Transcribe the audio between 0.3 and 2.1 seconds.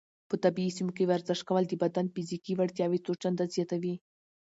طبیعي سیمو کې ورزش کول د بدن